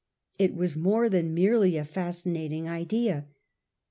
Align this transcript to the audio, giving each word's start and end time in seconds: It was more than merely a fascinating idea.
It 0.39 0.55
was 0.55 0.75
more 0.75 1.09
than 1.09 1.31
merely 1.35 1.77
a 1.77 1.85
fascinating 1.85 2.67
idea. 2.67 3.27